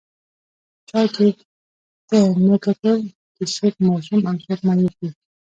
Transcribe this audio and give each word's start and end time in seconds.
چا 0.89 0.99
دې 1.15 1.29
ته 2.07 2.19
نه 2.47 2.55
کتل 2.65 2.99
چې 3.35 3.43
څوک 3.55 3.73
ماشوم 3.87 4.21
او 4.29 4.35
څوک 4.45 4.59
معیوب 4.67 4.93
دی 4.99 5.09